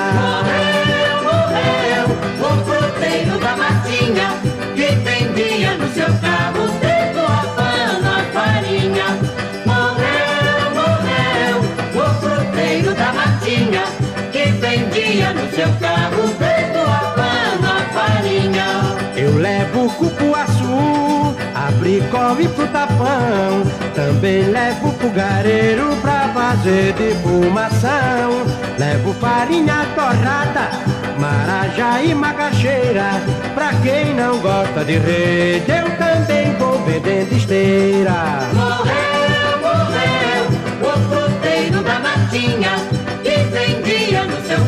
seu 15.58 15.72
carro 15.80 16.22
desde 16.38 16.78
a 16.78 17.78
farinha. 17.92 18.96
Eu 19.16 19.36
levo 19.38 19.90
cupuaçu, 19.94 21.34
abricó 21.52 22.36
e 22.38 22.46
fruta-pão. 22.46 23.64
Também 23.92 24.44
levo 24.44 24.92
fogareiro 24.92 25.96
pra 26.00 26.28
fazer 26.28 26.92
de 26.92 27.12
fumação. 27.22 28.46
Levo 28.78 29.12
farinha 29.14 29.84
torrada 29.96 30.70
marajá 31.18 32.02
e 32.04 32.14
macaxeira. 32.14 33.20
Pra 33.52 33.72
quem 33.82 34.14
não 34.14 34.38
gosta 34.38 34.84
de 34.84 34.98
rede, 34.98 35.72
eu 35.72 35.90
também 35.96 36.54
vou 36.54 36.78
vendendo 36.84 37.32
esteira. 37.32 38.48
Morreu, 38.54 39.58
morreu, 39.60 40.44
o 40.84 42.00
Matinha, 42.00 42.76
que 43.24 43.36
vendia 43.50 44.22
no 44.22 44.40
seu 44.46 44.67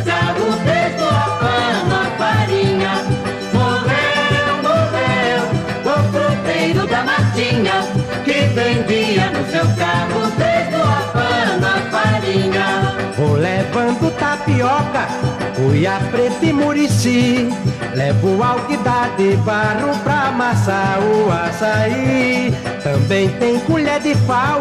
da 7.41 7.51
Matinha, 7.51 7.83
que 8.25 8.33
vendia 8.55 9.31
no 9.31 9.51
seu 9.51 9.67
carro 9.77 10.31
desde 10.37 10.75
a 10.75 11.11
pano 11.13 11.67
a 11.67 11.81
farinha. 11.91 13.13
Vou 13.17 13.37
levando 13.37 14.11
tapioca, 14.19 15.09
cuia 15.57 15.99
preta 16.11 16.45
e 16.45 16.53
murici. 16.53 17.49
Levo 17.95 18.43
alguidade, 18.43 19.37
barro 19.45 19.97
pra 20.05 20.29
amassar 20.29 20.99
o 21.01 21.31
açaí. 21.31 22.55
Também 22.83 23.29
tem 23.39 23.59
colher 23.61 24.01
de 24.01 24.15
pau, 24.27 24.61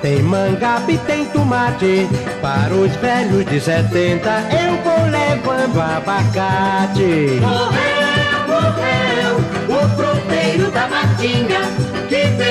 tem 0.00 0.22
mangabe, 0.22 0.98
tem 1.06 1.24
tomate. 1.26 2.08
Para 2.40 2.72
os 2.72 2.94
velhos 2.96 3.44
de 3.46 3.60
70, 3.60 4.30
eu 4.52 4.82
vou 4.82 5.06
levando 5.10 5.80
abacate. 5.80 7.40
Morreu, 7.40 8.48
morreu, 8.48 9.36
o 9.68 9.88
fruteiro 9.96 10.70
da 10.70 10.88
Matinha, 10.88 11.81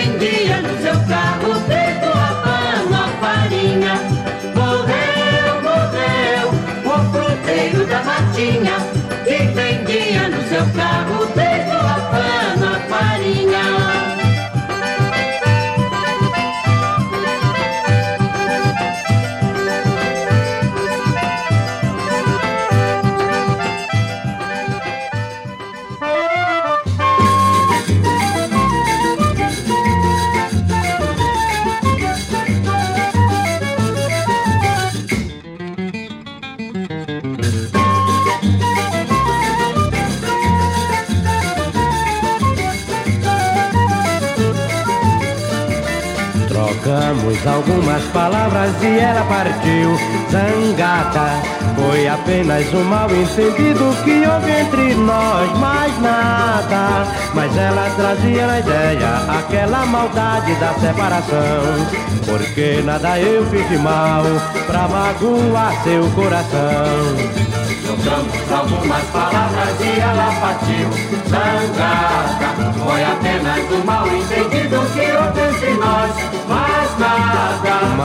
que 0.09 0.80
Trocamos 47.31 47.47
algumas 47.47 48.03
palavras 48.11 48.71
e 48.83 48.99
ela 48.99 49.23
partiu 49.23 49.95
zangada. 50.29 51.41
Foi 51.75 52.05
apenas 52.07 52.73
um 52.73 52.83
mal 52.83 53.09
entendido 53.09 53.95
que 54.03 54.27
houve 54.27 54.51
entre 54.51 54.95
nós, 54.95 55.57
mais 55.57 55.97
nada. 56.01 57.07
Mas 57.33 57.55
ela 57.55 57.89
trazia 57.95 58.47
na 58.47 58.59
ideia 58.59 59.39
aquela 59.39 59.85
maldade 59.85 60.53
da 60.55 60.73
separação. 60.73 61.87
Porque 62.25 62.81
nada 62.83 63.17
eu 63.17 63.45
fiz 63.45 63.69
de 63.69 63.77
mal 63.77 64.23
pra 64.67 64.87
magoar 64.89 65.83
seu 65.83 66.03
coração. 66.11 67.51
Trocamos 67.85 68.51
algumas 68.51 69.03
palavras 69.05 69.79
e 69.79 69.99
ela 69.99 70.33
partiu 70.41 70.89
zangada. 71.29 72.71
Foi 72.83 73.03
apenas 73.03 73.71
um 73.71 73.85
mal 73.85 74.07
entendido 74.07 74.79
que 74.93 75.11
houve 75.11 75.55
entre 75.55 75.73
nós. 75.75 76.10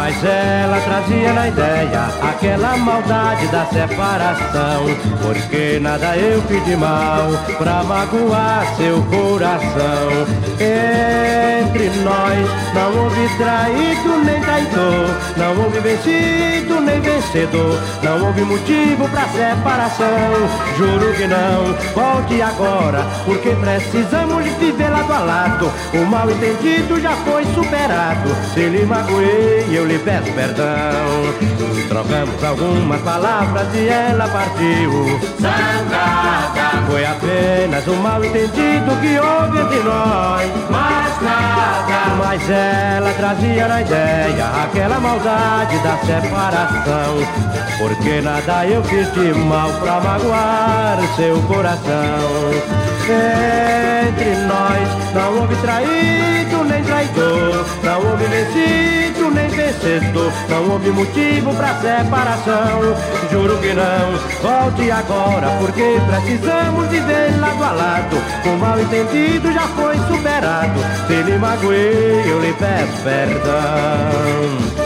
Mas 0.07 0.23
ela 0.23 0.81
trazia 0.83 1.33
na 1.33 1.49
ideia 1.49 2.09
aquela 2.23 2.77
maldade 2.77 3.45
da 3.49 3.67
separação. 3.67 4.85
Porque 5.21 5.81
nada 5.81 6.17
eu 6.17 6.41
fiz 6.43 6.65
de 6.65 6.77
mal 6.77 7.27
pra 7.59 7.83
magoar 7.83 8.65
seu 8.77 9.03
coração. 9.03 10.27
Entre 10.61 11.91
nós 12.05 12.49
não 12.73 13.03
houve 13.03 13.29
traído 13.37 14.25
nem 14.25 14.41
traidor, 14.43 15.11
não 15.37 15.65
houve 15.65 15.81
vencido 15.81 16.81
nem 16.83 17.01
vencedor, 17.01 17.81
não 18.05 18.27
houve 18.27 18.43
motivo 18.43 19.09
pra 19.09 19.27
separação. 19.27 20.66
Juro 20.77 21.11
que 21.15 21.27
não, 21.27 21.75
volte 21.95 22.43
agora, 22.43 23.03
porque 23.25 23.51
precisamos 23.51 24.45
viver 24.59 24.91
lado 24.91 25.13
a 25.13 25.19
lado. 25.21 25.73
O 25.95 26.05
mal 26.05 26.31
entendido 26.31 27.01
já 27.01 27.13
foi 27.17 27.45
superado. 27.55 28.29
Se 28.53 28.69
lhe 28.69 28.85
magoei, 28.85 29.67
eu 29.73 29.87
lhe 29.87 29.99
peço 29.99 30.31
perdão. 30.33 30.67
Trocamos 31.89 32.45
algumas 32.45 33.01
palavras 33.01 33.67
e 33.75 33.89
ela 33.89 34.29
partiu. 34.29 35.19
Zangada, 35.41 36.76
Foi 36.87 37.05
apenas 37.05 37.87
um 37.89 37.97
mal 37.97 38.25
entendido 38.25 38.97
que 39.01 39.19
houve 39.19 39.59
entre 39.59 39.81
nós. 39.81 40.71
mais 40.71 41.23
nada. 41.23 42.17
Mas 42.19 42.51
ela 42.51 43.13
trazia 43.15 43.69
na 43.69 43.81
ideia 43.83 44.47
aquela 44.65 45.01
maldade 45.01 45.79
da 45.79 45.97
separação. 45.99 47.17
Porque 47.79 48.21
nada 48.21 48.67
eu 48.67 48.83
fiz 48.85 49.13
de 49.13 49.35
mal 49.35 49.71
pra 49.81 50.01
magoar 50.01 50.99
seu 51.17 51.41
coração. 51.43 52.51
Entre 54.09 54.35
nós 54.47 55.15
não 55.15 55.41
houve 55.41 55.57
traído 55.57 56.65
nem 56.65 56.83
traidor, 56.83 57.67
não 57.83 58.11
houve 58.11 58.25
vencido 58.25 59.06
nem 59.31 59.49
vencedor, 59.49 60.33
não 60.49 60.71
houve 60.71 60.91
motivo 60.91 61.55
pra 61.55 61.75
separação. 61.81 62.81
Juro 63.31 63.59
que 63.59 63.73
não, 63.73 64.19
volte 64.43 64.91
agora, 64.91 65.49
porque 65.59 66.01
precisamos 66.09 66.89
viver 66.89 67.39
lado 67.41 67.65
a 67.65 67.73
lado. 67.73 68.17
O 68.45 68.59
mal 68.59 68.81
entendido 68.81 69.53
já 69.53 69.67
foi 69.69 69.97
superado. 70.09 70.81
Se 71.07 71.23
lhe 71.23 71.39
magoei, 71.39 72.23
eu 72.27 72.41
lhe 72.41 72.53
peço 72.55 73.03
perdão. 73.03 74.86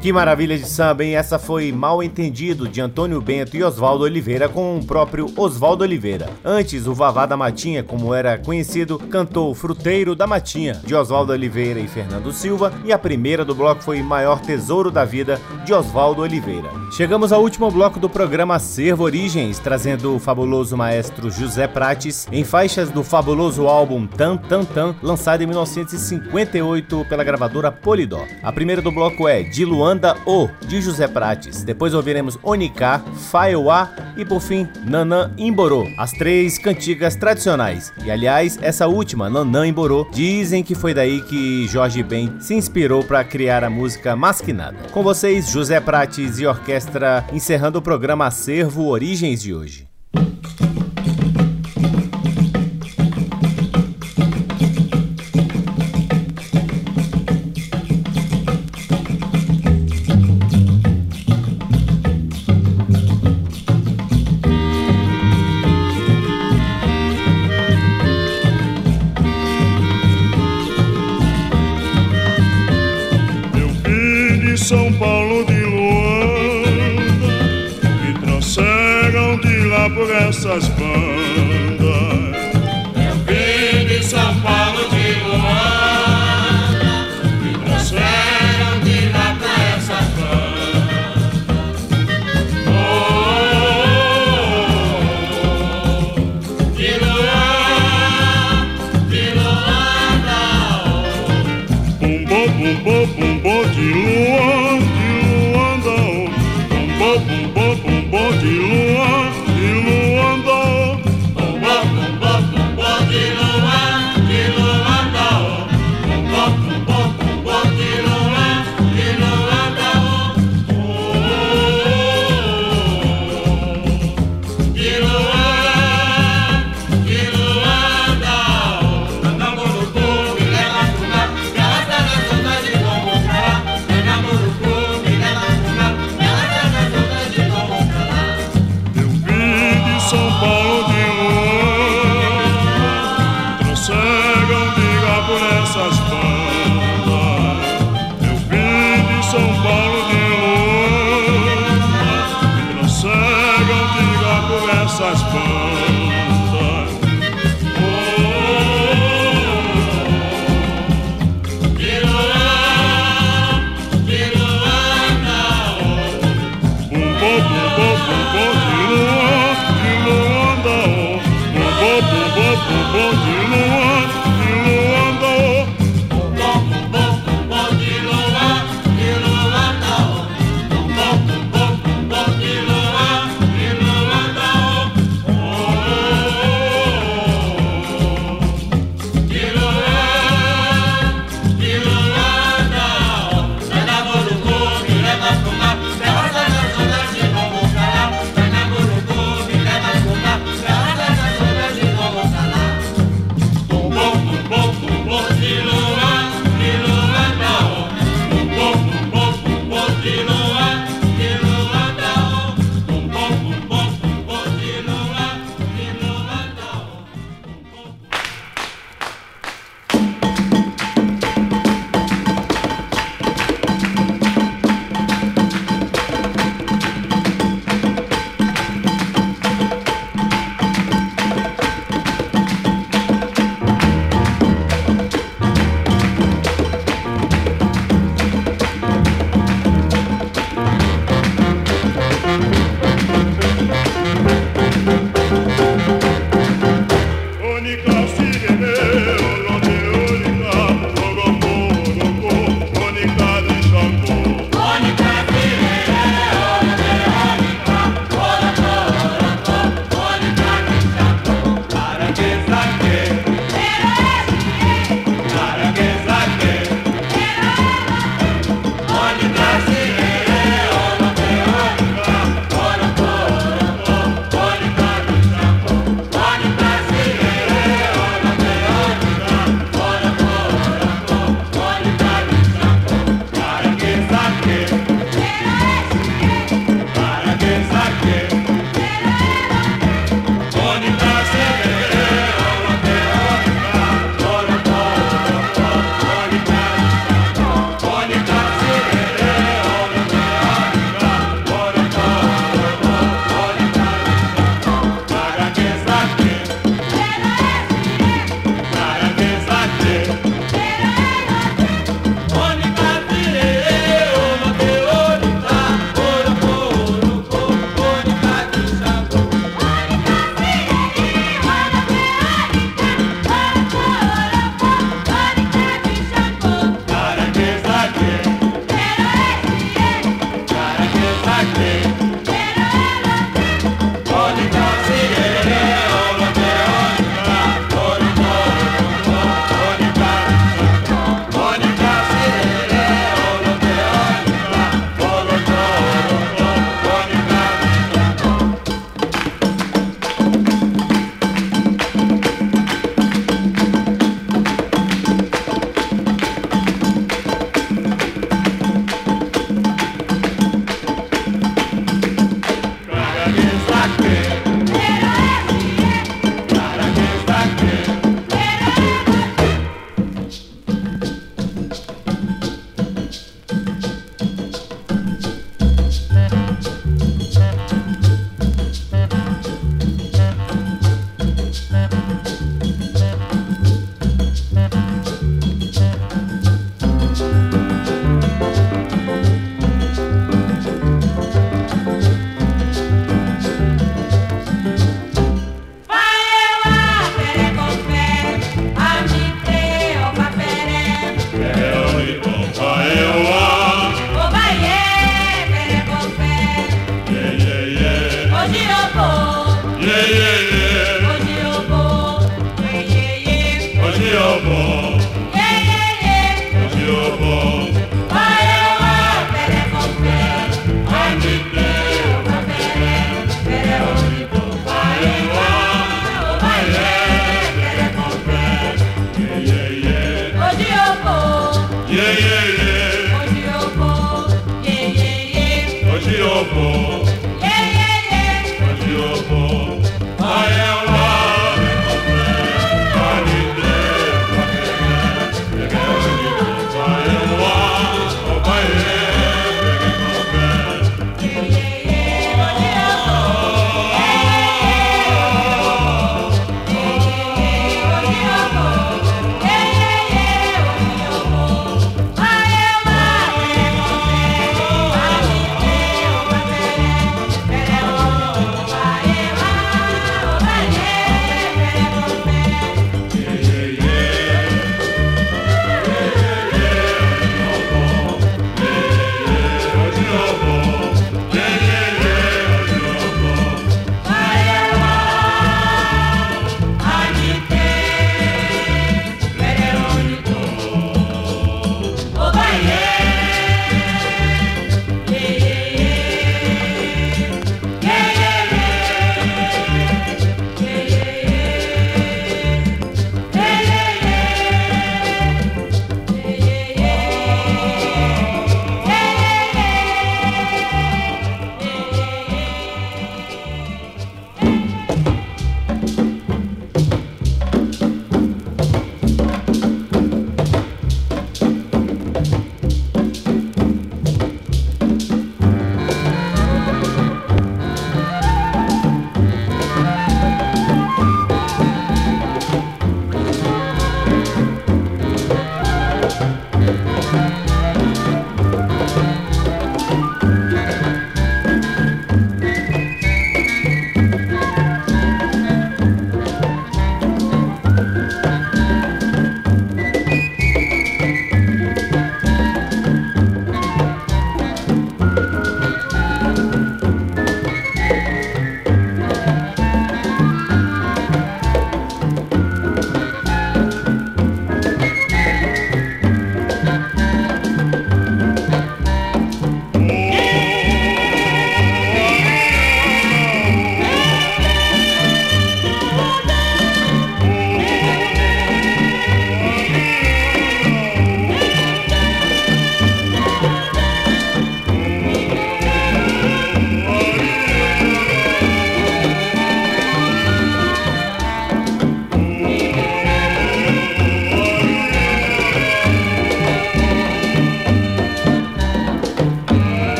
Que 0.00 0.14
maravilha 0.14 0.56
de 0.56 0.66
samba, 0.66 1.04
hein? 1.04 1.14
Essa 1.14 1.38
foi 1.38 1.70
Mal 1.70 2.02
Entendido 2.02 2.66
de 2.66 2.80
Antônio 2.80 3.20
Bento 3.20 3.54
e 3.54 3.62
Oswaldo 3.62 4.04
Oliveira 4.04 4.48
com 4.48 4.78
o 4.78 4.84
próprio 4.84 5.26
Oswaldo 5.36 5.84
Oliveira. 5.84 6.26
Antes, 6.42 6.86
o 6.86 6.94
Vavá 6.94 7.26
da 7.26 7.36
Matinha, 7.36 7.82
como 7.82 8.14
era 8.14 8.38
conhecido, 8.38 8.98
cantou 8.98 9.54
Fruteiro 9.54 10.14
da 10.14 10.26
Matinha 10.26 10.72
de 10.72 10.94
Oswaldo 10.94 11.32
Oliveira 11.32 11.78
e 11.78 11.86
Fernando 11.86 12.32
Silva, 12.32 12.72
e 12.82 12.94
a 12.94 12.98
primeira 12.98 13.44
do 13.44 13.54
bloco 13.54 13.82
foi 13.82 14.02
Maior 14.02 14.40
Tesouro 14.40 14.90
da 14.90 15.04
Vida 15.04 15.38
de 15.66 15.74
Oswaldo 15.74 16.22
Oliveira. 16.22 16.70
Chegamos 16.96 17.30
ao 17.30 17.42
último 17.42 17.70
bloco 17.70 18.00
do 18.00 18.08
programa 18.08 18.54
Acervo 18.54 19.04
Origens, 19.04 19.58
trazendo 19.58 20.16
o 20.16 20.18
fabuloso 20.18 20.78
maestro 20.78 21.30
José 21.30 21.68
Prates 21.68 22.26
em 22.32 22.42
faixas 22.42 22.88
do 22.88 23.04
fabuloso 23.04 23.66
álbum 23.66 24.06
Tan 24.06 24.38
Tan 24.38 24.64
Tan, 24.64 24.96
lançado 25.02 25.42
em 25.42 25.46
1958 25.46 27.04
pela 27.06 27.22
gravadora 27.22 27.70
Polydor. 27.70 28.26
A 28.42 28.50
primeira 28.50 28.80
do 28.80 28.90
bloco 28.90 29.28
é 29.28 29.42
De 29.42 29.66
Luanda 29.90 30.16
O, 30.24 30.48
de 30.68 30.80
José 30.80 31.08
Prates. 31.08 31.64
Depois 31.64 31.94
ouviremos 31.94 32.38
Onicá, 32.44 33.00
Faioá 33.28 33.90
e 34.16 34.24
por 34.24 34.40
fim 34.40 34.68
Nanã 34.84 35.32
Imborô, 35.36 35.84
as 35.98 36.12
três 36.12 36.58
cantigas 36.58 37.16
tradicionais. 37.16 37.92
E 38.04 38.08
aliás, 38.08 38.56
essa 38.62 38.86
última, 38.86 39.28
Nanã 39.28 39.66
Imborô, 39.66 40.06
dizem 40.12 40.62
que 40.62 40.76
foi 40.76 40.94
daí 40.94 41.20
que 41.22 41.66
Jorge 41.66 42.04
Ben 42.04 42.32
se 42.38 42.54
inspirou 42.54 43.02
para 43.02 43.24
criar 43.24 43.64
a 43.64 43.70
música 43.70 44.14
Masquinada. 44.14 44.76
Com 44.92 45.02
vocês, 45.02 45.50
José 45.50 45.80
Prates 45.80 46.38
e 46.38 46.46
orquestra, 46.46 47.26
encerrando 47.32 47.80
o 47.80 47.82
programa 47.82 48.26
Acervo 48.26 48.86
Origens 48.86 49.42
de 49.42 49.52
hoje. 49.52 49.88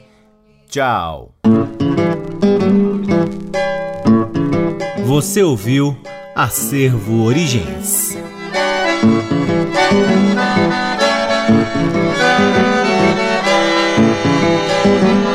Tchau. 0.67 1.33
Você 5.05 5.41
ouviu 5.41 5.97
Acervo 6.35 7.23
Origens. 7.23 8.17
Música 15.01 15.28